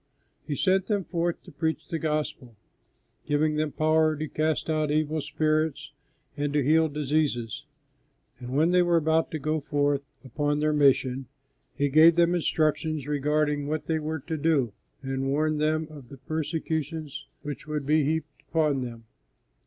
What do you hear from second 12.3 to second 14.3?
instructions regarding what they were